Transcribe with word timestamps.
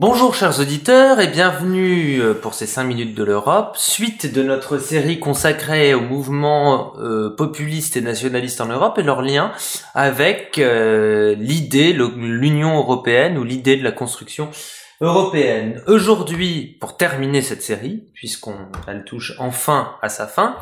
Bonjour 0.00 0.34
chers 0.34 0.60
auditeurs 0.60 1.20
et 1.20 1.26
bienvenue 1.26 2.22
euh, 2.22 2.32
pour 2.32 2.54
ces 2.54 2.64
5 2.64 2.84
minutes 2.84 3.14
de 3.14 3.22
l'Europe, 3.22 3.76
suite 3.76 4.32
de 4.32 4.42
notre 4.42 4.78
série 4.78 5.20
consacrée 5.20 5.92
au 5.92 6.00
mouvement 6.00 6.94
euh, 6.96 7.36
populiste 7.36 7.98
et 7.98 8.00
nationaliste 8.00 8.62
en 8.62 8.68
Europe 8.68 8.96
et 8.96 9.02
leur 9.02 9.20
lien 9.20 9.52
avec 9.94 10.56
euh, 10.56 11.34
l'idée, 11.38 11.92
l'Union 11.92 12.78
européenne 12.78 13.36
ou 13.36 13.44
l'idée 13.44 13.76
de 13.76 13.84
la 13.84 13.92
construction 13.92 14.48
européenne. 15.02 15.82
Aujourd'hui, 15.86 16.78
pour 16.80 16.96
terminer 16.96 17.42
cette 17.42 17.62
série, 17.62 18.04
puisqu'on 18.14 18.56
elle 18.88 19.04
touche 19.04 19.34
enfin 19.38 19.96
à 20.00 20.08
sa 20.08 20.26
fin, 20.26 20.56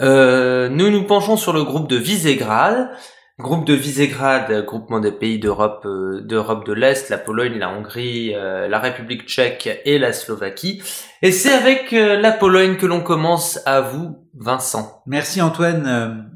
nous 0.00 0.90
nous 0.90 1.04
penchons 1.04 1.38
sur 1.38 1.54
le 1.54 1.64
groupe 1.64 1.88
de 1.88 1.96
Visegrad, 1.96 2.90
Groupe 3.38 3.66
de 3.66 3.74
Visegrad, 3.74 4.64
groupement 4.64 4.98
des 4.98 5.12
pays 5.12 5.38
d'Europe 5.38 5.82
euh, 5.84 6.22
d'Europe 6.22 6.66
de 6.66 6.72
l'Est, 6.72 7.10
la 7.10 7.18
Pologne, 7.18 7.58
la 7.58 7.68
Hongrie, 7.68 8.34
euh, 8.34 8.66
la 8.66 8.78
République 8.78 9.28
tchèque 9.28 9.82
et 9.84 9.98
la 9.98 10.14
Slovaquie. 10.14 10.82
Et 11.20 11.32
c'est 11.32 11.52
avec 11.52 11.92
euh, 11.92 12.18
la 12.18 12.32
Pologne 12.32 12.76
que 12.76 12.86
l'on 12.86 13.02
commence 13.02 13.60
à 13.66 13.82
vous, 13.82 14.26
Vincent. 14.32 15.02
Merci 15.04 15.42
Antoine. 15.42 16.30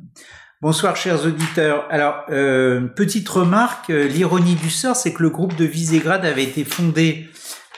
Bonsoir 0.60 0.94
chers 0.94 1.24
auditeurs. 1.24 1.86
Alors, 1.88 2.26
petite 2.26 3.30
remarque, 3.30 3.88
l'ironie 3.88 4.56
du 4.56 4.68
sort, 4.68 4.94
c'est 4.94 5.14
que 5.14 5.22
le 5.22 5.30
groupe 5.30 5.56
de 5.56 5.64
Visegrad 5.64 6.26
avait 6.26 6.44
été 6.44 6.64
fondé 6.64 7.30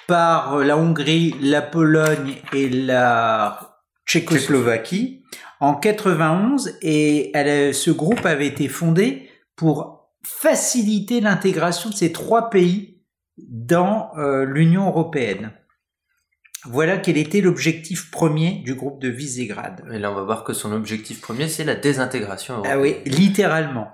par 0.08 0.58
la 0.58 0.76
Hongrie, 0.76 1.36
la 1.40 1.62
Pologne 1.62 2.34
et 2.52 2.68
la 2.68 3.78
Tchécoslovaquie 4.08 5.22
en 5.62 5.74
91 5.74 6.76
et 6.82 7.30
ce 7.72 7.90
groupe 7.92 8.26
avait 8.26 8.48
été 8.48 8.66
fondé 8.66 9.30
pour 9.54 10.10
faciliter 10.24 11.20
l'intégration 11.20 11.88
de 11.88 11.94
ces 11.94 12.10
trois 12.10 12.50
pays 12.50 13.00
dans 13.38 14.10
euh, 14.18 14.44
l'Union 14.44 14.88
européenne. 14.88 15.52
Voilà 16.64 16.98
quel 16.98 17.16
était 17.16 17.40
l'objectif 17.40 18.10
premier 18.10 18.62
du 18.64 18.74
groupe 18.74 19.00
de 19.00 19.08
Visegrad. 19.08 19.84
Et 19.92 20.00
là, 20.00 20.10
on 20.10 20.16
va 20.16 20.24
voir 20.24 20.42
que 20.42 20.52
son 20.52 20.72
objectif 20.72 21.20
premier, 21.20 21.48
c'est 21.48 21.64
la 21.64 21.76
désintégration 21.76 22.54
européenne. 22.54 22.76
Ah 22.76 22.82
oui, 22.82 22.96
littéralement. 23.06 23.92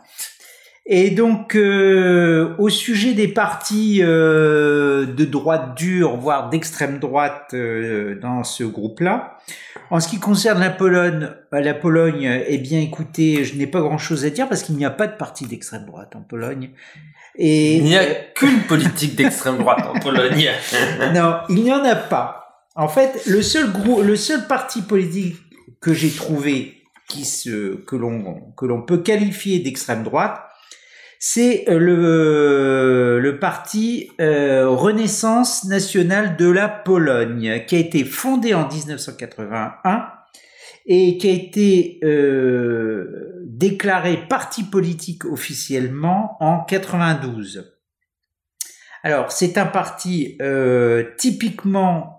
Et 0.90 1.10
donc, 1.10 1.54
euh, 1.54 2.54
au 2.56 2.70
sujet 2.70 3.12
des 3.12 3.28
partis 3.28 3.98
euh, 4.00 5.04
de 5.04 5.26
droite 5.26 5.76
dure, 5.76 6.16
voire 6.16 6.48
d'extrême 6.48 6.98
droite 6.98 7.50
euh, 7.52 8.18
dans 8.18 8.42
ce 8.42 8.64
groupe-là, 8.64 9.36
en 9.90 10.00
ce 10.00 10.08
qui 10.08 10.18
concerne 10.18 10.60
la 10.60 10.70
Pologne, 10.70 11.28
la 11.52 11.74
Pologne, 11.74 12.42
eh 12.46 12.56
bien, 12.56 12.80
écoutez, 12.80 13.44
je 13.44 13.56
n'ai 13.56 13.66
pas 13.66 13.80
grand-chose 13.80 14.24
à 14.24 14.30
dire 14.30 14.48
parce 14.48 14.62
qu'il 14.62 14.76
n'y 14.76 14.86
a 14.86 14.90
pas 14.90 15.06
de 15.06 15.14
parti 15.14 15.46
d'extrême 15.46 15.84
droite 15.84 16.16
en 16.16 16.22
Pologne. 16.22 16.70
Et 17.36 17.76
il 17.76 17.84
n'y 17.84 17.96
a 17.98 18.06
qu'une 18.34 18.60
politique 18.62 19.14
d'extrême 19.14 19.58
droite 19.58 19.86
en 19.94 20.00
Pologne. 20.00 20.48
non, 21.14 21.36
il 21.50 21.64
n'y 21.64 21.72
en 21.72 21.84
a 21.84 21.96
pas. 21.96 22.64
En 22.76 22.88
fait, 22.88 23.26
le 23.26 23.42
seul 23.42 23.70
groupe, 23.70 24.02
le 24.02 24.16
seul 24.16 24.46
parti 24.46 24.80
politique 24.80 25.36
que 25.82 25.92
j'ai 25.92 26.10
trouvé 26.10 26.76
qui 27.08 27.26
se 27.26 27.76
que 27.84 27.96
l'on 27.96 28.52
que 28.56 28.64
l'on 28.64 28.82
peut 28.82 28.98
qualifier 28.98 29.58
d'extrême 29.58 30.02
droite, 30.02 30.47
c'est 31.18 31.68
euh, 31.68 31.78
le, 31.78 31.98
euh, 31.98 33.20
le 33.20 33.38
parti 33.38 34.10
euh, 34.20 34.68
Renaissance 34.68 35.64
nationale 35.64 36.36
de 36.36 36.48
la 36.48 36.68
Pologne, 36.68 37.64
qui 37.66 37.76
a 37.76 37.78
été 37.78 38.04
fondé 38.04 38.54
en 38.54 38.68
1981 38.68 40.12
et 40.90 41.18
qui 41.18 41.28
a 41.28 41.32
été 41.32 42.00
déclaré 43.44 44.26
parti 44.26 44.62
politique 44.62 45.26
officiellement 45.26 46.38
en 46.40 46.64
92. 46.64 47.74
Alors, 49.02 49.30
c'est 49.30 49.58
un 49.58 49.66
parti 49.66 50.38
typiquement 51.18 52.18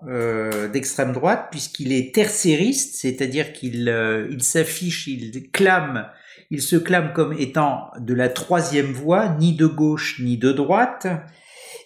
d'extrême 0.72 1.10
droite 1.10 1.48
puisqu'il 1.50 1.92
est 1.92 2.14
tercériste, 2.14 2.94
c'est-à-dire 2.94 3.52
qu'il 3.52 3.92
il 4.30 4.42
s'affiche, 4.44 5.08
il 5.08 5.50
clame 5.50 6.06
il 6.50 6.62
se 6.62 6.76
clame 6.76 7.12
comme 7.12 7.32
étant 7.32 7.90
de 7.98 8.14
la 8.14 8.28
troisième 8.28 8.92
voie, 8.92 9.36
ni 9.38 9.54
de 9.54 9.66
gauche 9.66 10.20
ni 10.20 10.36
de 10.36 10.52
droite, 10.52 11.06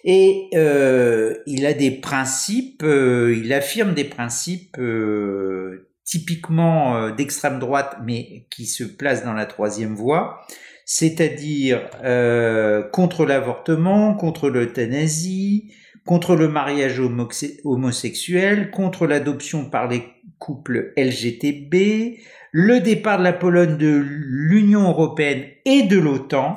et 0.07 0.49
euh, 0.53 1.33
il 1.47 1.65
a 1.65 1.73
des 1.73 1.89
principes, 1.89 2.83
euh, 2.83 3.35
il 3.35 3.51
affirme 3.53 3.95
des 3.95 4.03
principes 4.03 4.77
euh, 4.77 5.89
typiquement 6.03 7.09
d'extrême 7.09 7.57
droite, 7.57 7.97
mais 8.05 8.45
qui 8.51 8.67
se 8.67 8.83
placent 8.83 9.25
dans 9.25 9.33
la 9.33 9.47
troisième 9.47 9.95
voie, 9.95 10.45
c'est-à-dire 10.85 11.89
contre 12.91 13.25
l'avortement, 13.25 14.13
contre 14.13 14.51
l'euthanasie, 14.51 15.73
contre 16.05 16.35
le 16.35 16.47
mariage 16.47 17.01
homosexuel, 17.63 18.69
contre 18.69 19.07
l'adoption 19.07 19.67
par 19.67 19.87
les 19.87 20.03
couples 20.37 20.93
LGTB, 20.95 22.19
le 22.57 22.79
départ 22.79 23.17
de 23.17 23.23
la 23.25 23.33
Pologne 23.33 23.75
de 23.75 24.01
l'Union 24.01 24.87
européenne 24.87 25.43
et 25.65 25.83
de 25.83 25.99
l'OTAN, 25.99 26.55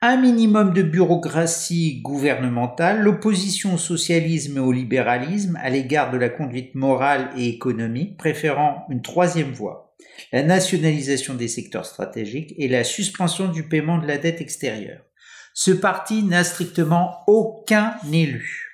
un 0.00 0.16
minimum 0.16 0.72
de 0.72 0.80
bureaucratie 0.80 2.00
gouvernementale, 2.00 3.02
l'opposition 3.02 3.74
au 3.74 3.76
socialisme 3.76 4.56
et 4.56 4.60
au 4.60 4.72
libéralisme 4.72 5.58
à 5.62 5.68
l'égard 5.68 6.10
de 6.10 6.16
la 6.16 6.30
conduite 6.30 6.74
morale 6.74 7.28
et 7.36 7.46
économique, 7.46 8.16
préférant 8.16 8.86
une 8.88 9.02
troisième 9.02 9.52
voie, 9.52 9.94
la 10.32 10.42
nationalisation 10.42 11.34
des 11.34 11.48
secteurs 11.48 11.84
stratégiques 11.84 12.54
et 12.56 12.68
la 12.68 12.84
suspension 12.84 13.48
du 13.48 13.68
paiement 13.68 13.98
de 13.98 14.06
la 14.06 14.16
dette 14.16 14.40
extérieure. 14.40 15.02
Ce 15.52 15.72
parti 15.72 16.22
n'a 16.22 16.42
strictement 16.42 17.18
aucun 17.26 17.92
élu. 18.10 18.65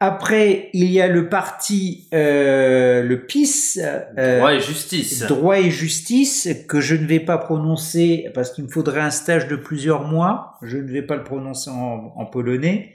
Après, 0.00 0.70
il 0.74 0.92
y 0.92 1.00
a 1.00 1.08
le 1.08 1.28
parti, 1.28 2.06
euh, 2.14 3.02
le 3.02 3.26
PIS. 3.26 3.80
Euh, 4.16 4.38
droit 4.38 4.54
et 4.54 4.60
justice. 4.60 5.26
Droit 5.26 5.58
et 5.58 5.70
justice, 5.70 6.48
que 6.68 6.80
je 6.80 6.94
ne 6.94 7.04
vais 7.04 7.18
pas 7.18 7.36
prononcer 7.36 8.30
parce 8.32 8.52
qu'il 8.52 8.64
me 8.64 8.68
faudrait 8.68 9.00
un 9.00 9.10
stage 9.10 9.48
de 9.48 9.56
plusieurs 9.56 10.04
mois. 10.04 10.56
Je 10.62 10.76
ne 10.76 10.88
vais 10.92 11.02
pas 11.02 11.16
le 11.16 11.24
prononcer 11.24 11.70
en, 11.70 12.26
polonais. 12.26 12.92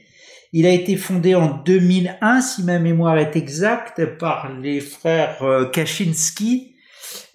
Il 0.53 0.65
a 0.65 0.69
été 0.69 0.95
fondé 0.95 1.35
en 1.35 1.57
2001, 1.65 2.39
si 2.39 2.63
ma 2.63 2.79
mémoire 2.79 3.17
est 3.17 3.35
exacte, 3.35 4.05
par 4.17 4.53
les 4.61 4.79
frères 4.79 5.43
euh, 5.43 5.65
Kaczynski, 5.65 6.72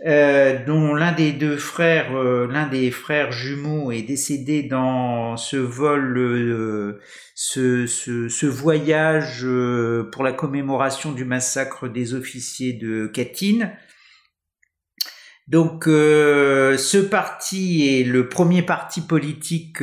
euh, 0.06 0.64
dont 0.64 0.94
l'un 0.94 1.10
des 1.10 1.32
deux 1.32 1.56
frères, 1.56 2.16
euh, 2.16 2.46
l'un 2.46 2.68
des 2.68 2.92
frères 2.92 3.32
jumeaux 3.32 3.90
est 3.90 4.02
décédé 4.02 4.62
dans 4.62 5.36
ce 5.36 5.56
vol, 5.56 6.16
euh, 6.16 7.00
ce, 7.34 7.86
ce, 7.86 8.46
voyage 8.46 9.44
pour 10.12 10.22
la 10.22 10.32
commémoration 10.32 11.10
du 11.10 11.24
massacre 11.24 11.88
des 11.88 12.14
officiers 12.14 12.74
de 12.74 13.08
Katyn. 13.08 13.72
Donc 15.48 15.84
ce 15.86 16.98
parti 16.98 17.88
est 17.88 18.04
le 18.04 18.28
premier 18.28 18.62
parti 18.62 19.00
politique 19.00 19.78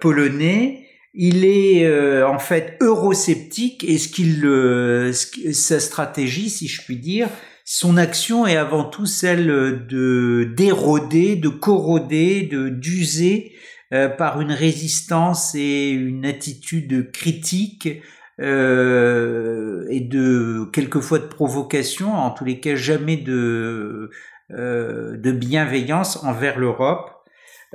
polonais. 0.00 0.86
Il 1.12 1.44
est 1.44 2.22
en 2.22 2.38
fait 2.38 2.76
eurosceptique 2.80 3.84
et 3.84 3.98
ce 3.98 4.08
qu'il, 4.08 5.14
sa 5.54 5.80
stratégie, 5.80 6.50
si 6.50 6.68
je 6.68 6.82
puis 6.82 6.96
dire, 6.96 7.28
son 7.72 7.96
action 7.98 8.48
est 8.48 8.56
avant 8.56 8.82
tout 8.82 9.06
celle 9.06 9.86
de 9.86 10.52
d'éroder, 10.56 11.36
de 11.36 11.48
corroder, 11.48 12.42
de 12.42 12.68
d'user 12.68 13.52
euh, 13.92 14.08
par 14.08 14.40
une 14.40 14.50
résistance 14.50 15.54
et 15.54 15.90
une 15.90 16.26
attitude 16.26 17.12
critique 17.12 18.02
euh, 18.40 19.86
et 19.88 20.00
de 20.00 20.68
quelquefois 20.72 21.20
de 21.20 21.26
provocation, 21.26 22.12
en 22.12 22.32
tous 22.32 22.44
les 22.44 22.58
cas 22.58 22.74
jamais 22.74 23.22
euh, 23.28 24.10
de 24.50 25.30
bienveillance 25.30 26.24
envers 26.24 26.58
l'Europe. 26.58 27.19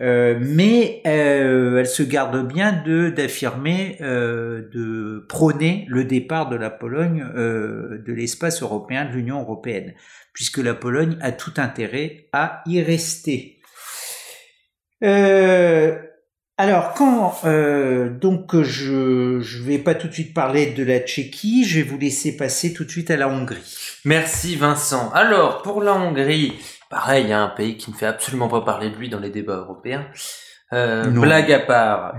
Euh, 0.01 0.37
mais 0.41 1.01
euh, 1.07 1.77
elle 1.77 1.87
se 1.87 2.03
garde 2.03 2.45
bien 2.45 2.73
de 2.85 3.09
d'affirmer, 3.09 3.97
euh, 4.01 4.67
de 4.73 5.25
prôner 5.29 5.85
le 5.87 6.03
départ 6.03 6.49
de 6.49 6.57
la 6.57 6.69
Pologne 6.69 7.25
de 7.35 8.13
l'espace 8.13 8.61
européen, 8.61 9.05
de 9.05 9.11
l'Union 9.11 9.39
européenne, 9.39 9.93
puisque 10.33 10.57
la 10.57 10.73
Pologne 10.73 11.17
a 11.21 11.31
tout 11.31 11.53
intérêt 11.57 12.27
à 12.33 12.61
y 12.65 12.81
rester. 12.81 13.61
alors 16.57 16.93
quand 16.93 17.41
donc 18.19 18.61
je 18.61 19.39
je 19.41 19.63
vais 19.63 19.77
pas 19.77 19.95
tout 19.95 20.07
de 20.07 20.13
suite 20.13 20.33
parler 20.33 20.67
de 20.73 20.83
la 20.83 20.99
Tchéquie, 20.99 21.63
je 21.65 21.79
vais 21.79 21.83
vous 21.83 21.97
laisser 21.97 22.35
passer 22.35 22.73
tout 22.73 22.83
de 22.83 22.91
suite 22.91 23.11
à 23.11 23.17
la 23.17 23.29
Hongrie. 23.29 24.01
Merci 24.03 24.57
Vincent. 24.57 25.09
Alors 25.13 25.61
pour 25.61 25.81
la 25.81 25.93
Hongrie, 25.93 26.53
pareil, 26.95 27.25
il 27.25 27.29
y 27.29 27.33
a 27.33 27.41
un 27.41 27.49
pays 27.49 27.75
qui 27.75 27.91
ne 27.91 27.95
fait 27.95 28.05
absolument 28.05 28.47
pas 28.47 28.61
parler 28.61 28.89
de 28.89 28.95
lui 28.95 29.09
dans 29.09 29.19
les 29.19 29.29
débats 29.29 29.57
européens. 29.57 30.07
Euh, 30.71 31.03
blague 31.03 31.51
à 31.51 31.59
part, 31.59 32.15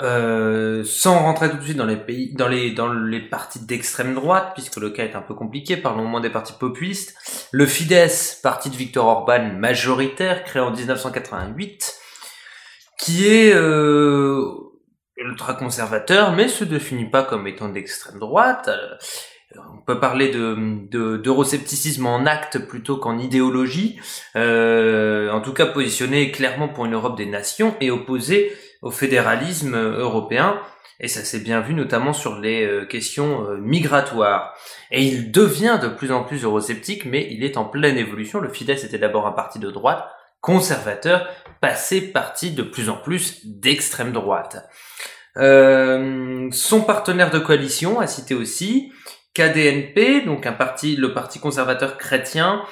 euh, 0.00 0.84
sans 0.84 1.18
rentrer 1.18 1.50
tout 1.50 1.56
de 1.56 1.62
suite 1.62 1.76
dans 1.76 1.86
les 1.86 1.96
pays, 1.96 2.32
dans 2.34 2.46
les 2.46 2.70
dans 2.70 2.92
les 2.92 3.20
partis 3.20 3.66
d'extrême 3.66 4.14
droite, 4.14 4.52
puisque 4.54 4.76
le 4.76 4.90
cas 4.90 5.04
est 5.04 5.16
un 5.16 5.22
peu 5.22 5.34
compliqué. 5.34 5.76
Parlons 5.76 6.04
au 6.04 6.06
moins 6.06 6.20
des 6.20 6.30
partis 6.30 6.52
populistes. 6.52 7.16
Le 7.50 7.66
Fidesz, 7.66 8.38
parti 8.40 8.70
de 8.70 8.76
Viktor 8.76 9.04
Orban 9.04 9.54
majoritaire, 9.58 10.44
créé 10.44 10.62
en 10.62 10.70
1988, 10.70 11.96
qui 13.00 13.26
est 13.26 13.52
euh, 13.54 14.46
ultra-conservateur, 15.16 16.30
mais 16.30 16.46
se 16.46 16.62
définit 16.62 17.10
pas 17.10 17.24
comme 17.24 17.48
étant 17.48 17.68
d'extrême 17.68 18.20
droite. 18.20 18.70
On 19.74 19.84
peut 19.84 20.00
parler 20.00 20.28
de 20.28 21.16
d'euroscepticisme 21.16 22.06
en 22.06 22.26
acte 22.26 22.58
plutôt 22.66 22.96
qu'en 22.96 23.18
idéologie. 23.18 23.98
en 24.34 25.40
tout 25.40 25.52
cas, 25.52 25.66
positionné 25.66 26.30
clairement 26.30 26.68
pour 26.68 26.86
une 26.86 26.94
Europe 26.94 27.16
des 27.16 27.26
nations 27.26 27.74
et 27.80 27.90
opposé 27.90 28.52
au 28.82 28.90
fédéralisme 28.90 29.76
européen 29.76 30.60
et 30.98 31.08
ça 31.08 31.24
s'est 31.24 31.40
bien 31.40 31.60
vu 31.60 31.74
notamment 31.74 32.12
sur 32.12 32.38
les 32.38 32.64
euh, 32.64 32.86
questions 32.86 33.46
euh, 33.48 33.58
migratoires. 33.58 34.54
Et 34.90 35.02
il 35.02 35.30
devient 35.30 35.78
de 35.80 35.88
plus 35.88 36.10
en 36.10 36.24
plus 36.24 36.44
eurosceptique, 36.44 37.04
mais 37.04 37.28
il 37.30 37.44
est 37.44 37.58
en 37.58 37.64
pleine 37.64 37.98
évolution. 37.98 38.40
Le 38.40 38.48
Fidesz 38.48 38.84
était 38.84 38.98
d'abord 38.98 39.26
un 39.26 39.32
parti 39.32 39.58
de 39.58 39.70
droite, 39.70 40.08
conservateur, 40.40 41.28
passé 41.60 42.00
parti 42.00 42.52
de 42.52 42.62
plus 42.62 42.88
en 42.88 42.96
plus 42.96 43.46
d'extrême 43.46 44.12
droite. 44.12 44.64
Euh, 45.36 46.48
son 46.50 46.80
partenaire 46.80 47.30
de 47.30 47.38
coalition 47.38 48.00
a 48.00 48.06
cité 48.06 48.34
aussi 48.34 48.90
KDNP, 49.36 50.24
donc 50.24 50.46
un 50.46 50.52
parti, 50.52 50.96
le 50.96 51.12
parti 51.12 51.38
conservateur 51.38 51.98
chrétien, 51.98 52.62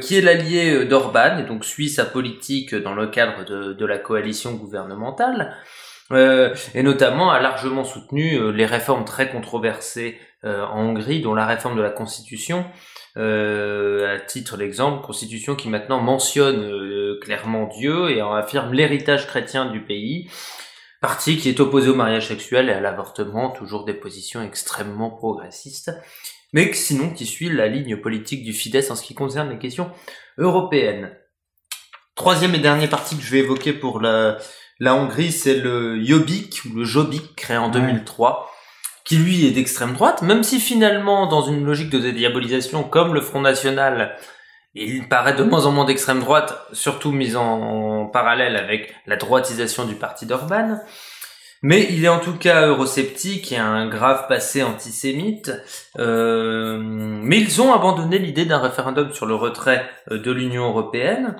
qui 0.00 0.16
est 0.16 0.22
l'allié 0.22 0.86
d'Orban 0.86 1.38
et 1.38 1.42
donc 1.42 1.62
suit 1.62 1.90
sa 1.90 2.06
politique 2.06 2.74
dans 2.74 2.94
le 2.94 3.08
cadre 3.08 3.44
de, 3.44 3.84
la 3.84 3.98
coalition 3.98 4.52
gouvernementale. 4.52 5.56
Euh, 6.10 6.54
et 6.74 6.82
notamment 6.82 7.30
a 7.30 7.40
largement 7.40 7.84
soutenu 7.84 8.34
euh, 8.34 8.50
les 8.50 8.64
réformes 8.64 9.04
très 9.04 9.28
controversées 9.28 10.18
euh, 10.44 10.64
en 10.64 10.86
Hongrie, 10.86 11.20
dont 11.20 11.34
la 11.34 11.44
réforme 11.44 11.76
de 11.76 11.82
la 11.82 11.90
Constitution. 11.90 12.64
à 13.16 14.20
titre 14.26 14.56
d'exemple, 14.56 15.04
Constitution 15.04 15.56
qui 15.56 15.68
maintenant 15.68 16.00
mentionne 16.00 17.18
clairement 17.20 17.66
Dieu 17.66 18.10
et 18.10 18.22
en 18.22 18.32
affirme 18.32 18.72
l'héritage 18.72 19.26
chrétien 19.26 19.66
du 19.66 19.80
pays. 19.80 20.30
Parti 21.00 21.36
qui 21.36 21.48
est 21.48 21.60
opposé 21.60 21.90
au 21.90 21.94
mariage 21.94 22.28
sexuel 22.28 22.68
et 22.68 22.72
à 22.72 22.80
l'avortement, 22.80 23.50
toujours 23.50 23.84
des 23.84 23.94
positions 23.94 24.42
extrêmement 24.42 25.10
progressistes, 25.10 25.92
mais 26.52 26.72
sinon 26.72 27.10
qui 27.10 27.24
suit 27.24 27.50
la 27.50 27.68
ligne 27.68 27.96
politique 27.96 28.42
du 28.42 28.52
Fidesz 28.52 28.90
en 28.90 28.96
ce 28.96 29.02
qui 29.02 29.14
concerne 29.14 29.50
les 29.50 29.58
questions 29.58 29.90
européennes. 30.38 31.16
Troisième 32.16 32.54
et 32.56 32.58
dernier 32.58 32.88
parti 32.88 33.16
que 33.16 33.22
je 33.22 33.30
vais 33.30 33.38
évoquer 33.38 33.72
pour 33.72 34.00
la, 34.00 34.38
la 34.80 34.94
Hongrie, 34.94 35.30
c'est 35.30 35.56
le 35.56 36.02
Jobbik 36.02 36.62
ou 36.64 36.74
le 36.74 36.84
Jobbik 36.84 37.36
créé 37.36 37.56
en 37.56 37.68
2003 37.68 38.50
qui 39.08 39.16
lui 39.16 39.46
est 39.46 39.52
d'extrême 39.52 39.94
droite, 39.94 40.20
même 40.20 40.42
si 40.42 40.60
finalement, 40.60 41.26
dans 41.28 41.40
une 41.40 41.64
logique 41.64 41.88
de 41.88 41.98
dédiabolisation 41.98 42.82
comme 42.82 43.14
le 43.14 43.22
Front 43.22 43.40
National, 43.40 44.14
il 44.74 45.08
paraît 45.08 45.34
de 45.34 45.42
moins 45.42 45.66
en 45.66 45.72
moins 45.72 45.84
d'extrême 45.84 46.20
droite, 46.20 46.66
surtout 46.72 47.12
mis 47.12 47.36
en, 47.36 48.06
parallèle 48.06 48.56
avec 48.56 48.94
la 49.06 49.16
droitisation 49.16 49.84
du 49.84 49.94
parti 49.94 50.26
d'Orban. 50.26 50.78
Mais 51.62 51.88
il 51.90 52.04
est 52.04 52.08
en 52.08 52.20
tout 52.20 52.36
cas 52.36 52.68
eurosceptique 52.68 53.50
et 53.50 53.56
a 53.56 53.66
un 53.66 53.88
grave 53.88 54.28
passé 54.28 54.62
antisémite. 54.62 55.50
Euh, 55.98 56.78
mais 56.80 57.40
ils 57.40 57.60
ont 57.60 57.72
abandonné 57.72 58.18
l'idée 58.18 58.44
d'un 58.44 58.58
référendum 58.58 59.12
sur 59.12 59.26
le 59.26 59.34
retrait 59.34 59.88
euh, 60.12 60.18
de 60.18 60.30
l'Union 60.30 60.68
européenne 60.68 61.36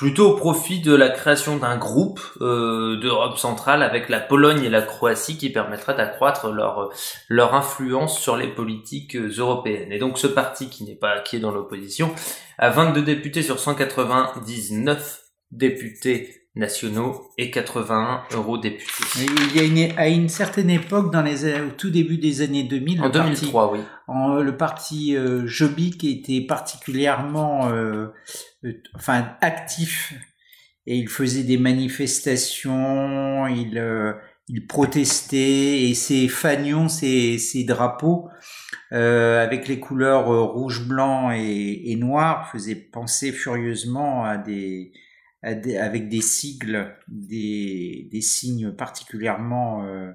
plutôt 0.00 0.30
au 0.30 0.34
profit 0.34 0.80
de 0.80 0.94
la 0.94 1.10
création 1.10 1.58
d'un 1.58 1.76
groupe 1.76 2.22
euh, 2.40 2.96
d'Europe 2.96 3.36
centrale 3.36 3.82
avec 3.82 4.08
la 4.08 4.18
Pologne 4.18 4.64
et 4.64 4.70
la 4.70 4.80
Croatie 4.80 5.36
qui 5.36 5.50
permettrait 5.50 5.94
d'accroître 5.94 6.50
leur 6.50 6.88
leur 7.28 7.54
influence 7.54 8.18
sur 8.18 8.38
les 8.38 8.48
politiques 8.48 9.14
européennes. 9.14 9.92
Et 9.92 9.98
donc 9.98 10.16
ce 10.16 10.26
parti 10.26 10.70
qui 10.70 10.84
n'est 10.84 10.94
pas 10.94 11.20
qui 11.20 11.36
est 11.36 11.40
dans 11.40 11.50
l'opposition 11.50 12.14
a 12.56 12.70
22 12.70 13.02
députés 13.02 13.42
sur 13.42 13.60
199 13.60 15.20
députés 15.50 16.39
nationaux 16.56 17.30
et 17.38 17.50
81 17.50 18.22
eurodéputés. 18.34 18.92
Il 19.16 19.56
y 19.56 19.60
a 19.60 19.62
une, 19.62 19.98
à 19.98 20.08
une 20.08 20.28
certaine 20.28 20.70
époque, 20.70 21.12
dans 21.12 21.22
les, 21.22 21.60
au 21.60 21.70
tout 21.70 21.90
début 21.90 22.18
des 22.18 22.42
années 22.42 22.64
2000, 22.64 23.00
en 23.00 23.04
le 23.06 23.10
2003, 23.10 23.68
parti, 23.68 23.80
oui. 23.80 23.86
En, 24.08 24.34
le 24.34 24.56
parti 24.56 25.16
euh, 25.16 25.46
Jobbik 25.46 26.02
était 26.04 26.40
particulièrement, 26.40 27.68
euh, 27.68 28.08
euh, 28.64 28.72
enfin, 28.94 29.28
actif 29.40 30.14
et 30.86 30.96
il 30.96 31.08
faisait 31.08 31.44
des 31.44 31.58
manifestations, 31.58 33.46
il, 33.46 33.78
euh, 33.78 34.12
il 34.48 34.66
protestait 34.66 35.82
et 35.82 35.94
ses 35.94 36.26
fanions, 36.26 36.88
ses, 36.88 37.38
ses 37.38 37.62
drapeaux 37.62 38.28
euh, 38.92 39.40
avec 39.44 39.68
les 39.68 39.78
couleurs 39.78 40.26
rouge, 40.52 40.88
blanc 40.88 41.30
et, 41.30 41.92
et 41.92 41.96
noir 41.96 42.50
faisaient 42.50 42.74
penser 42.74 43.30
furieusement 43.30 44.24
à 44.24 44.36
des 44.36 44.90
avec 45.42 46.08
des 46.08 46.20
sigles, 46.20 46.96
des, 47.08 48.08
des 48.10 48.20
signes 48.20 48.72
particulièrement 48.72 49.84
euh, 49.84 50.12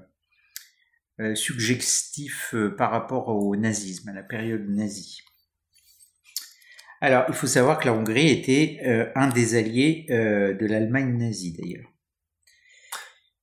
euh 1.20 1.34
suggestifs 1.34 2.54
euh, 2.54 2.74
par 2.76 2.90
rapport 2.90 3.28
au 3.28 3.56
nazisme, 3.56 4.08
à 4.08 4.12
la 4.12 4.22
période 4.22 4.68
nazie. 4.68 5.22
Alors, 7.00 7.24
il 7.28 7.34
faut 7.34 7.46
savoir 7.46 7.78
que 7.78 7.86
la 7.86 7.92
Hongrie 7.92 8.30
était 8.30 8.80
euh, 8.84 9.10
un 9.14 9.28
des 9.28 9.54
alliés 9.54 10.06
de 10.08 10.66
l'Allemagne 10.66 11.16
nazie 11.16 11.52
d'ailleurs. 11.52 11.95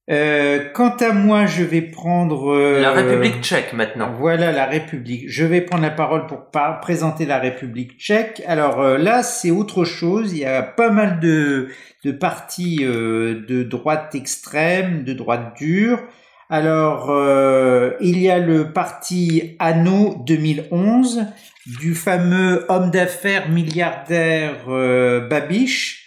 Euh, 0.09 0.69
quant 0.73 0.95
à 0.97 1.13
moi, 1.13 1.45
je 1.45 1.63
vais 1.63 1.81
prendre 1.81 2.51
euh, 2.51 2.81
la 2.81 2.91
République 2.91 3.41
tchèque 3.41 3.71
maintenant. 3.71 4.11
Voilà 4.19 4.51
la 4.51 4.65
République. 4.65 5.29
Je 5.29 5.45
vais 5.45 5.61
prendre 5.61 5.83
la 5.83 5.91
parole 5.91 6.27
pour 6.27 6.49
présenter 6.81 7.25
la 7.25 7.39
République 7.39 7.97
tchèque. 7.97 8.43
Alors 8.45 8.81
euh, 8.81 8.97
là, 8.97 9.23
c'est 9.23 9.51
autre 9.51 9.85
chose. 9.85 10.33
Il 10.33 10.39
y 10.39 10.45
a 10.45 10.61
pas 10.61 10.89
mal 10.89 11.21
de, 11.21 11.69
de 12.03 12.11
partis 12.11 12.83
de 12.83 13.63
droite 13.63 14.13
extrême, 14.13 15.05
de 15.05 15.13
droite 15.13 15.53
dure. 15.57 15.99
Alors, 16.49 17.09
il 18.01 18.19
y 18.19 18.29
a 18.29 18.37
le 18.37 18.73
parti 18.73 19.55
ANO 19.57 20.21
2011 20.27 21.25
du 21.79 21.95
fameux 21.95 22.65
homme 22.69 22.91
d'affaires 22.91 23.49
milliardaire 23.49 24.65
Babiche 25.29 26.02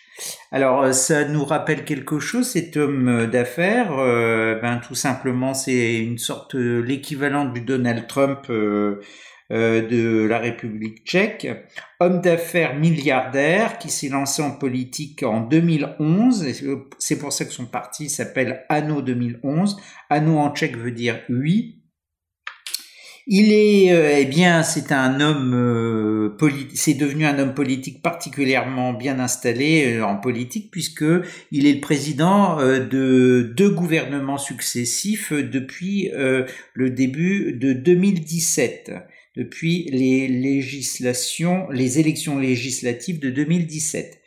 alors, 0.52 0.82
euh, 0.82 0.92
ça 0.92 1.24
nous 1.26 1.44
rappelle 1.44 1.84
quelque 1.84 2.18
chose, 2.18 2.50
cet 2.50 2.76
homme 2.76 3.08
euh, 3.08 3.26
d'affaires. 3.26 3.92
Euh, 3.98 4.58
ben, 4.60 4.78
tout 4.78 4.94
simplement, 4.94 5.54
c'est 5.54 5.98
une 5.98 6.18
sorte 6.18 6.54
l'équivalent 6.54 7.44
du 7.46 7.60
Donald 7.60 8.06
Trump 8.06 8.46
de 9.50 10.26
la 10.28 10.38
République 10.38 11.04
tchèque. 11.04 11.46
Homme 12.00 12.20
d'affaires 12.20 12.74
milliardaire 12.74 13.78
qui 13.78 13.90
s'est 13.90 14.08
lancé 14.08 14.42
en 14.42 14.50
politique 14.50 15.22
en 15.22 15.40
2011. 15.40 16.46
C'est 16.98 17.18
pour 17.18 17.32
ça 17.32 17.44
que 17.44 17.52
son 17.52 17.66
parti 17.66 18.08
s'appelle 18.08 18.64
Anno 18.68 19.02
2011. 19.02 19.76
Anno 20.10 20.38
en 20.38 20.52
tchèque 20.52 20.76
veut 20.76 20.90
dire 20.90 21.20
oui. 21.28 21.85
Il 23.28 23.52
est, 23.52 23.92
euh, 23.92 24.18
eh 24.20 24.24
bien, 24.24 24.62
c'est 24.62 24.92
un 24.92 25.20
homme 25.20 25.52
euh, 25.52 26.36
c'est 26.74 26.94
devenu 26.94 27.26
un 27.26 27.36
homme 27.40 27.54
politique 27.54 28.00
particulièrement 28.00 28.92
bien 28.92 29.18
installé 29.18 29.96
euh, 29.96 30.04
en 30.04 30.16
politique 30.16 30.70
puisque 30.70 31.04
il 31.50 31.66
est 31.66 31.72
le 31.72 31.80
président 31.80 32.58
de 32.58 33.52
deux 33.56 33.70
gouvernements 33.70 34.38
successifs 34.38 35.32
depuis 35.32 36.10
le 36.12 36.90
début 36.90 37.52
de 37.52 37.72
2017, 37.72 38.92
depuis 39.36 39.88
les 39.90 40.28
législations, 40.28 41.68
les 41.70 41.98
élections 41.98 42.38
législatives 42.38 43.18
de 43.18 43.30
2017. 43.30 44.20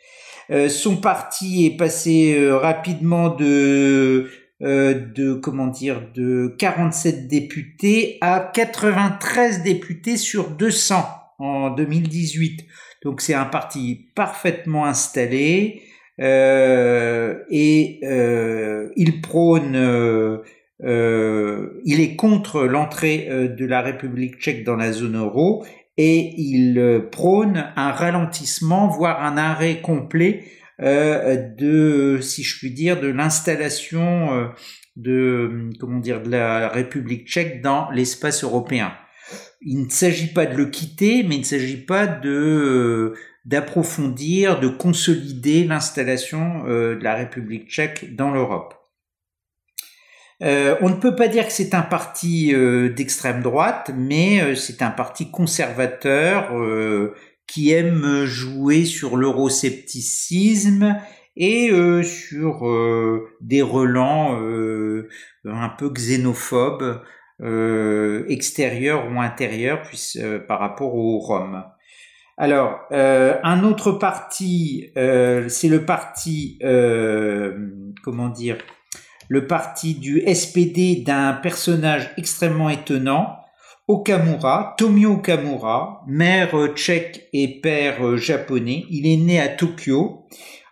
son 0.68 0.96
parti 0.96 1.66
est 1.66 1.76
passé 1.76 2.50
rapidement 2.50 3.34
de 3.34 3.46
euh, 3.46 4.30
de 4.60 5.34
comment 5.34 5.68
dire 5.68 6.02
de 6.14 6.54
47 6.58 7.28
députés 7.28 8.18
à 8.20 8.50
93 8.52 9.62
députés 9.62 10.16
sur 10.16 10.50
200 10.50 11.04
en 11.38 11.70
2018. 11.70 12.66
Donc 13.02 13.20
c'est 13.22 13.34
un 13.34 13.46
parti 13.46 14.10
parfaitement 14.14 14.84
installé 14.84 15.82
euh, 16.20 17.38
et 17.50 18.00
euh, 18.04 18.90
il 18.96 19.22
prône 19.22 20.40
il 20.82 22.00
est 22.00 22.16
contre 22.16 22.62
l'entrée 22.64 23.28
de 23.30 23.66
la 23.66 23.80
République 23.82 24.38
tchèque 24.38 24.64
dans 24.64 24.76
la 24.76 24.92
zone 24.92 25.16
euro 25.16 25.64
et 25.96 26.34
il 26.38 27.02
prône 27.12 27.66
un 27.76 27.90
ralentissement, 27.90 28.88
voire 28.88 29.22
un 29.22 29.36
arrêt 29.36 29.82
complet 29.82 30.44
euh, 30.44 30.59
de, 30.80 32.18
si 32.22 32.42
je 32.42 32.58
puis 32.58 32.70
dire, 32.70 33.00
de 33.00 33.08
l'installation 33.08 34.34
euh, 34.34 34.48
de, 34.96 35.70
comment 35.78 35.98
dire, 35.98 36.22
de 36.22 36.30
la 36.30 36.68
République 36.68 37.28
tchèque 37.28 37.62
dans 37.62 37.90
l'espace 37.90 38.44
européen. 38.44 38.92
Il 39.60 39.84
ne 39.84 39.90
s'agit 39.90 40.32
pas 40.32 40.46
de 40.46 40.56
le 40.56 40.66
quitter, 40.66 41.22
mais 41.22 41.36
il 41.36 41.40
ne 41.40 41.44
s'agit 41.44 41.84
pas 41.84 42.06
de 42.06 42.30
euh, 42.30 43.14
d'approfondir, 43.44 44.60
de 44.60 44.68
consolider 44.68 45.64
l'installation 45.64 46.64
de 46.64 46.98
la 47.02 47.14
République 47.14 47.70
tchèque 47.70 48.14
dans 48.14 48.30
l'Europe. 48.30 48.74
on 50.42 50.88
ne 50.90 51.00
peut 51.00 51.16
pas 51.16 51.26
dire 51.26 51.46
que 51.46 51.52
c'est 51.52 51.72
un 51.72 51.80
parti 51.80 52.52
d'extrême 52.94 53.40
droite, 53.40 53.92
mais 53.96 54.54
c'est 54.56 54.82
un 54.82 54.90
parti 54.90 55.30
conservateur 55.30 56.52
qui 57.50 57.72
aime 57.72 58.24
jouer 58.24 58.84
sur 58.84 59.16
l'euroscepticisme 59.16 60.96
et 61.36 61.70
sur 62.04 62.60
des 63.40 63.62
relents 63.62 64.38
un 65.44 65.68
peu 65.70 65.90
xénophobes, 65.90 67.02
extérieurs 68.28 69.10
ou 69.10 69.20
intérieurs, 69.20 69.82
puis, 69.82 70.16
par 70.46 70.60
rapport 70.60 70.94
aux 70.94 71.18
Roms. 71.18 71.64
Alors, 72.36 72.80
un 72.90 73.64
autre 73.64 73.92
parti, 73.92 74.92
c'est 74.94 75.68
le 75.68 75.84
parti, 75.84 76.58
comment 78.02 78.28
dire, 78.28 78.58
le 79.28 79.46
parti 79.46 79.94
du 79.94 80.22
SPD 80.32 81.02
d'un 81.04 81.32
personnage 81.32 82.12
extrêmement 82.16 82.70
étonnant, 82.70 83.36
Okamura, 83.90 84.76
Tomio 84.78 85.14
Okamura, 85.14 86.04
mère 86.06 86.54
tchèque 86.76 87.28
et 87.32 87.60
père 87.60 88.16
japonais. 88.16 88.84
Il 88.88 89.04
est 89.04 89.16
né 89.16 89.40
à 89.40 89.48
Tokyo 89.48 90.26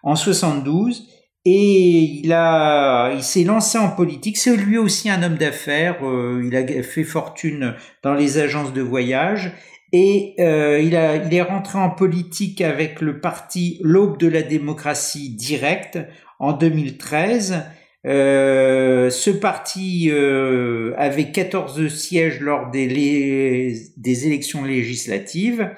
en 0.04 0.14
72 0.14 1.08
et 1.44 2.20
il 2.22 2.32
a, 2.32 3.12
il 3.12 3.24
s'est 3.24 3.42
lancé 3.42 3.76
en 3.76 3.88
politique. 3.88 4.36
C'est 4.36 4.56
lui 4.56 4.78
aussi 4.78 5.10
un 5.10 5.24
homme 5.24 5.36
d'affaires. 5.36 5.96
Euh, 6.04 6.44
il 6.46 6.54
a 6.54 6.82
fait 6.84 7.02
fortune 7.02 7.74
dans 8.04 8.14
les 8.14 8.38
agences 8.38 8.72
de 8.72 8.82
voyage 8.82 9.50
et 9.92 10.34
euh, 10.38 10.80
il, 10.80 10.92
il 11.26 11.34
est 11.34 11.42
rentré 11.42 11.80
en 11.80 11.90
politique 11.90 12.60
avec 12.60 13.00
le 13.00 13.20
parti 13.20 13.80
L'Aube 13.82 14.18
de 14.18 14.28
la 14.28 14.42
démocratie 14.42 15.30
directe 15.30 15.98
en 16.38 16.52
2013 16.52 17.64
euh, 18.06 19.10
ce 19.10 19.30
parti 19.30 20.08
euh, 20.10 20.94
avait 20.96 21.32
14 21.32 21.88
sièges 21.88 22.40
lors 22.40 22.70
des, 22.70 23.74
des 23.96 24.26
élections 24.26 24.64
législatives. 24.64 25.70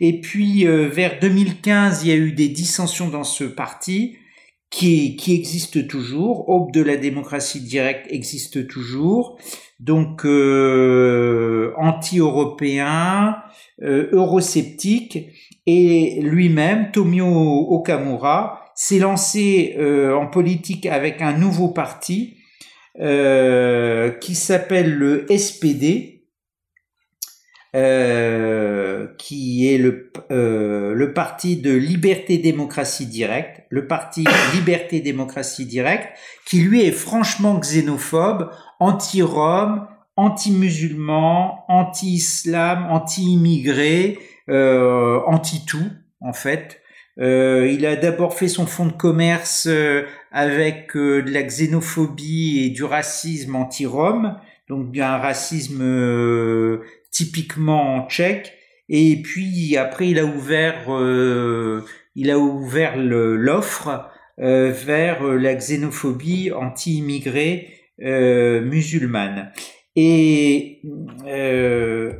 Et 0.00 0.20
puis 0.20 0.66
euh, 0.66 0.88
vers 0.88 1.18
2015, 1.20 2.04
il 2.04 2.08
y 2.08 2.12
a 2.12 2.16
eu 2.16 2.32
des 2.32 2.48
dissensions 2.48 3.08
dans 3.08 3.24
ce 3.24 3.44
parti 3.44 4.16
qui, 4.70 5.16
qui 5.16 5.86
toujours. 5.88 6.48
Aube 6.48 6.72
de 6.72 6.82
la 6.82 6.96
démocratie 6.96 7.60
directe 7.60 8.06
existe 8.10 8.66
toujours. 8.66 9.38
Donc 9.80 10.24
anti-européen, 11.76 13.36
eurosceptique. 13.80 15.28
Et 15.66 16.20
lui-même, 16.22 16.90
Tomio 16.92 17.26
Okamura, 17.70 18.67
s'est 18.78 19.00
lancé 19.00 19.74
euh, 19.76 20.14
en 20.14 20.28
politique 20.28 20.86
avec 20.86 21.20
un 21.20 21.32
nouveau 21.32 21.66
parti 21.66 22.36
euh, 23.00 24.12
qui 24.12 24.36
s'appelle 24.36 24.94
le 24.94 25.26
SPD, 25.36 26.28
euh, 27.74 29.08
qui 29.18 29.68
est 29.68 29.78
le, 29.78 30.12
le 30.30 31.12
parti 31.12 31.56
de 31.56 31.72
Liberté 31.72 32.38
Démocratie 32.38 33.06
Directe, 33.06 33.64
le 33.68 33.88
parti 33.88 34.24
Liberté 34.54 35.00
Démocratie 35.00 35.66
Directe, 35.66 36.16
qui 36.46 36.60
lui 36.60 36.82
est 36.82 36.92
franchement 36.92 37.58
xénophobe, 37.58 38.52
anti-Rome, 38.78 39.88
anti-musulman, 40.14 41.64
anti-islam, 41.66 42.86
anti-immigré, 42.88 44.20
anti-tout 44.46 45.90
en 46.20 46.32
fait. 46.32 46.80
Euh, 47.20 47.68
il 47.70 47.84
a 47.84 47.96
d'abord 47.96 48.34
fait 48.34 48.48
son 48.48 48.66
fonds 48.66 48.86
de 48.86 48.92
commerce 48.92 49.66
euh, 49.68 50.04
avec 50.30 50.94
euh, 50.96 51.22
de 51.22 51.30
la 51.30 51.42
xénophobie 51.42 52.64
et 52.64 52.70
du 52.70 52.84
racisme 52.84 53.56
anti-rome, 53.56 54.36
donc 54.68 54.96
un 54.96 55.16
racisme 55.16 56.78
typiquement 57.10 58.06
tchèque. 58.08 58.52
Et 58.88 59.20
puis 59.22 59.76
après, 59.76 60.08
il 60.08 60.18
a 60.18 60.24
ouvert, 60.24 60.86
il 62.14 62.30
a 62.30 62.38
ouvert 62.38 62.96
l'offre 62.96 64.08
vers 64.38 65.22
la 65.22 65.54
xénophobie 65.54 66.52
anti-immigrée 66.52 67.68
musulmane. 67.98 69.52
Et 69.96 70.82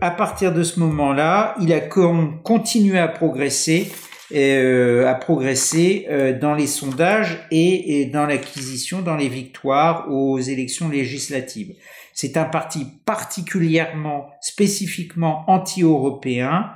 à 0.01 0.11
partir 0.11 0.53
de 0.53 0.63
ce 0.63 0.81
moment-là, 0.81 1.55
il 1.61 1.73
a 1.73 1.81
continué 1.81 2.99
à 2.99 3.09
progresser 3.09 3.91
euh, 4.35 5.07
a 5.07 5.15
progressé 5.15 6.07
euh, 6.11 6.39
dans 6.39 6.55
les 6.55 6.67
sondages 6.67 7.39
et, 7.51 8.05
dans 8.13 8.27
l'acquisition, 8.27 9.01
dans 9.01 9.17
les 9.17 9.29
victoires 9.29 10.11
aux 10.11 10.39
élections 10.39 10.91
législatives. 10.91 11.75
C'est 12.13 12.37
un 12.37 12.45
parti 12.45 12.87
particulièrement, 13.07 14.29
spécifiquement 14.43 15.45
anti-européen 15.47 16.73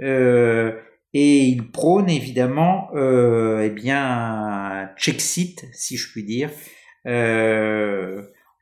euh, 0.00 0.72
et 1.12 1.44
il 1.44 1.70
prône 1.70 2.08
évidemment 2.08 2.90
eh 2.94 3.70
bien 3.70 4.90
Czechsit, 4.96 5.66
si 5.72 5.96
je 5.96 6.10
puis 6.10 6.24
dire, 6.24 6.50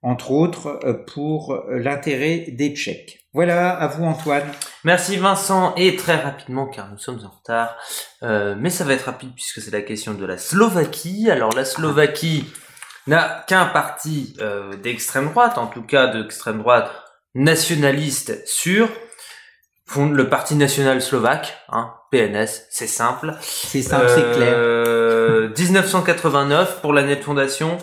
entre 0.05 0.31
autres 0.31 0.81
pour 1.13 1.65
l'intérêt 1.69 2.47
des 2.49 2.75
Tchèques. 2.75 3.25
Voilà, 3.35 3.71
à 3.71 3.89
vous 3.89 4.05
Antoine. 4.05 4.47
Merci 4.85 5.17
Vincent, 5.17 5.75
et 5.77 5.97
très 5.97 6.15
rapidement 6.15 6.67
car 6.67 6.89
nous 6.93 6.99
sommes 6.99 7.19
en 7.25 7.37
retard, 7.37 7.77
euh, 8.23 8.55
mais 8.57 8.71
ça 8.71 8.85
va 8.85 8.93
être 8.93 9.07
rapide 9.07 9.33
puisque 9.35 9.61
c'est 9.61 9.73
la 9.73 9.83
question 9.83 10.15
de 10.15 10.25
la 10.25 10.39
Slovaquie. 10.39 11.29
Alors 11.33 11.53
la 11.53 11.65
Slovaquie 11.65 12.45
n'a 13.09 13.45
qu'un 13.49 13.65
parti 13.67 14.37
euh, 14.41 14.77
d'extrême 14.77 15.31
droite, 15.31 15.59
en 15.59 15.67
tout 15.67 15.83
cas 15.83 16.07
d'extrême 16.07 16.59
droite 16.59 16.93
nationaliste 17.35 18.47
sûr, 18.47 18.89
le 19.97 20.29
Parti 20.29 20.55
national 20.55 21.03
slovaque, 21.03 21.59
hein, 21.69 21.93
PNS, 22.11 22.67
c'est 22.71 22.87
simple. 22.87 23.35
C'est 23.41 23.83
simple, 23.83 24.07
c'est 24.09 24.33
clair. 24.37 24.57
1989 25.59 26.69
euh, 26.77 26.81
pour 26.81 26.93
l'année 26.93 27.17
de 27.17 27.23
fondation. 27.23 27.79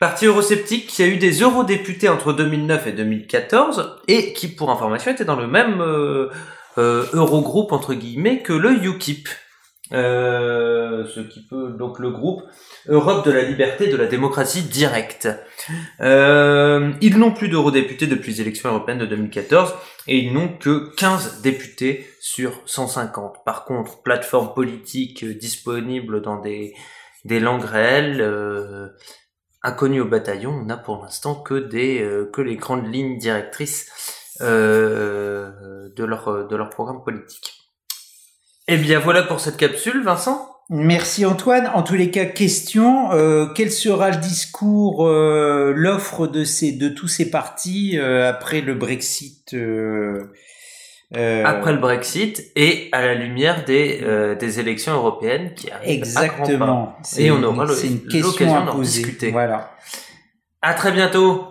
Parti 0.00 0.24
eurosceptique 0.24 0.86
qui 0.86 1.02
a 1.02 1.06
eu 1.06 1.18
des 1.18 1.42
eurodéputés 1.42 2.08
entre 2.08 2.32
2009 2.32 2.86
et 2.86 2.92
2014 2.92 3.98
et 4.08 4.32
qui, 4.32 4.48
pour 4.48 4.70
information, 4.70 5.10
était 5.12 5.26
dans 5.26 5.36
le 5.36 5.46
même 5.46 5.82
euh, 5.82 6.30
euh, 6.78 7.04
Eurogroupe 7.12 7.70
entre 7.72 7.92
guillemets 7.92 8.40
que 8.40 8.54
le 8.54 8.82
UKIP. 8.82 9.28
Euh, 9.92 11.04
ce 11.14 11.20
qui 11.20 11.44
peut 11.44 11.74
donc 11.76 11.98
le 11.98 12.10
groupe 12.10 12.42
Europe 12.88 13.26
de 13.26 13.32
la 13.32 13.42
liberté 13.42 13.88
de 13.88 13.96
la 13.96 14.06
démocratie 14.06 14.62
directe. 14.62 15.28
Euh, 16.00 16.92
ils 17.02 17.18
n'ont 17.18 17.32
plus 17.32 17.48
d'eurodéputés 17.48 18.06
depuis 18.06 18.32
les 18.32 18.40
élections 18.40 18.70
européennes 18.70 19.00
de 19.00 19.06
2014 19.06 19.74
et 20.06 20.16
ils 20.16 20.32
n'ont 20.32 20.48
que 20.48 20.94
15 20.96 21.42
députés 21.42 22.06
sur 22.20 22.62
150. 22.64 23.44
Par 23.44 23.66
contre, 23.66 24.00
plateforme 24.00 24.54
politique 24.54 25.26
disponible 25.26 26.22
dans 26.22 26.40
des 26.40 26.72
des 27.24 27.40
langues 27.40 27.64
réelles, 27.64 28.20
euh, 28.20 28.88
Inconnu 29.62 30.00
au 30.00 30.06
bataillon, 30.06 30.52
on 30.52 30.64
n'a 30.64 30.78
pour 30.78 31.02
l'instant 31.02 31.34
que 31.34 31.54
des 31.54 32.00
euh, 32.00 32.30
que 32.32 32.40
les 32.40 32.56
grandes 32.56 32.90
lignes 32.90 33.18
directrices 33.18 34.36
euh, 34.40 35.88
de 35.94 36.04
leur 36.04 36.48
de 36.48 36.56
leur 36.56 36.70
programme 36.70 37.02
politique. 37.04 37.52
Eh 38.68 38.78
bien 38.78 38.98
voilà 38.98 39.22
pour 39.22 39.38
cette 39.40 39.58
capsule, 39.58 40.02
Vincent. 40.02 40.46
Merci 40.70 41.26
Antoine. 41.26 41.70
En 41.74 41.82
tous 41.82 41.94
les 41.94 42.10
cas, 42.10 42.24
question 42.24 43.12
euh, 43.12 43.48
quel 43.54 43.70
sera 43.70 44.10
le 44.10 44.16
discours, 44.16 45.06
l'offre 45.06 46.26
de 46.26 46.44
ces 46.44 46.72
de 46.72 46.88
tous 46.88 47.08
ces 47.08 47.30
partis 47.30 47.98
après 47.98 48.62
le 48.62 48.74
Brexit 48.74 49.54
euh, 51.16 51.44
Après 51.44 51.72
le 51.72 51.78
Brexit 51.78 52.52
et 52.54 52.88
à 52.92 53.02
la 53.02 53.14
lumière 53.14 53.64
des, 53.64 54.00
euh, 54.02 54.34
des 54.34 54.60
élections 54.60 54.92
européennes 54.94 55.54
qui 55.54 55.70
arrivent 55.70 55.90
Exactement. 55.90 56.96
À 56.98 57.20
Et 57.20 57.30
on 57.30 57.42
aura 57.42 57.64
l'occasion 57.66 58.64
d'en 58.64 58.78
discuter. 58.78 59.30
Voilà. 59.30 59.72
À 60.62 60.74
très 60.74 60.92
bientôt. 60.92 61.49